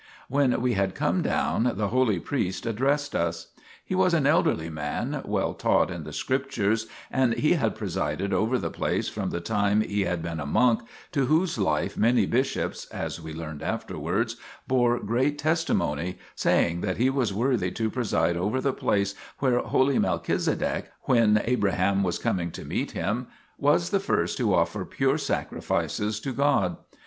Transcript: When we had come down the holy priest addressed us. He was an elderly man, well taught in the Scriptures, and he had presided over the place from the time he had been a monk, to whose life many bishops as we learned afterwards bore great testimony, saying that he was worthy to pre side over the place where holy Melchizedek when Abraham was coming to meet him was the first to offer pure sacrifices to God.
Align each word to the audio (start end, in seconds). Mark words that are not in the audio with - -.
When 0.29 0.59
we 0.63 0.73
had 0.73 0.95
come 0.95 1.21
down 1.21 1.73
the 1.75 1.89
holy 1.89 2.19
priest 2.19 2.65
addressed 2.65 3.15
us. 3.15 3.49
He 3.85 3.93
was 3.93 4.15
an 4.15 4.25
elderly 4.25 4.67
man, 4.71 5.21
well 5.25 5.53
taught 5.53 5.91
in 5.91 6.05
the 6.05 6.11
Scriptures, 6.11 6.87
and 7.11 7.35
he 7.35 7.53
had 7.53 7.75
presided 7.75 8.33
over 8.33 8.57
the 8.57 8.71
place 8.71 9.09
from 9.09 9.29
the 9.29 9.39
time 9.39 9.81
he 9.81 10.05
had 10.05 10.23
been 10.23 10.39
a 10.39 10.45
monk, 10.47 10.81
to 11.11 11.27
whose 11.27 11.59
life 11.59 11.97
many 11.97 12.25
bishops 12.25 12.87
as 12.87 13.21
we 13.21 13.31
learned 13.31 13.61
afterwards 13.61 14.37
bore 14.67 14.97
great 14.97 15.37
testimony, 15.37 16.17
saying 16.33 16.81
that 16.81 16.97
he 16.97 17.11
was 17.11 17.31
worthy 17.31 17.69
to 17.69 17.91
pre 17.91 18.03
side 18.05 18.35
over 18.35 18.59
the 18.59 18.73
place 18.73 19.13
where 19.37 19.59
holy 19.59 19.99
Melchizedek 19.99 20.89
when 21.03 21.43
Abraham 21.45 22.01
was 22.01 22.17
coming 22.17 22.49
to 22.53 22.65
meet 22.65 22.93
him 22.93 23.27
was 23.59 23.91
the 23.91 23.99
first 23.99 24.35
to 24.39 24.55
offer 24.55 24.83
pure 24.83 25.19
sacrifices 25.19 26.19
to 26.21 26.33
God. 26.33 26.77